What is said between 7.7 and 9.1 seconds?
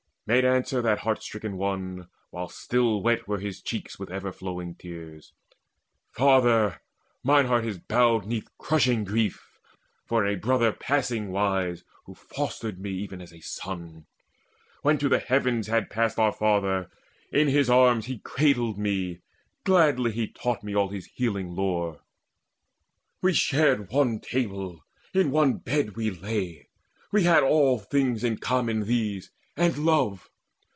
bowed 'neath crushing